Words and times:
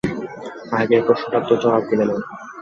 আগের 0.79 1.01
প্রশ্নটার 1.07 1.43
তো 1.49 1.53
জবাব 1.63 1.83
দিলে 1.89 2.05
না। 2.09 2.15